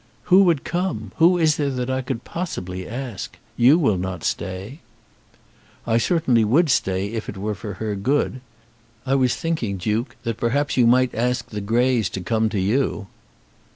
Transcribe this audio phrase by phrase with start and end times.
[0.33, 1.11] "Who would come?
[1.17, 3.37] Who is there that I could possibly ask?
[3.55, 4.79] You will not stay."
[5.85, 8.41] "I certainly would stay, if it were for her good.
[9.05, 13.09] I was thinking, Duke, that perhaps you might ask the Greys to come to you."